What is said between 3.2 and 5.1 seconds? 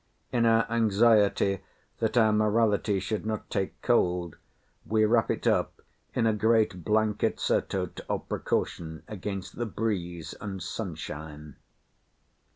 not take cold, we